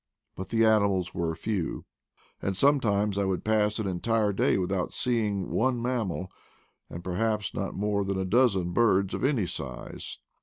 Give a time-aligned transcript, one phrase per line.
[0.35, 1.85] But the animals were few,
[2.41, 6.31] and sometimes I would pass an entire day with out seeing one mammal,
[6.89, 10.17] and perhaps not more than a dozen birds of any size.